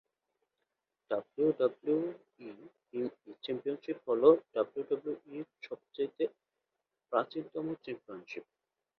[1.11, 2.09] WWE
[3.43, 6.25] championship হলো ডাব্লিউডাব্লিউইর সবচেয়ে
[7.11, 8.43] প্রাচীন একটি চ্যাম্পিয়নশিপ।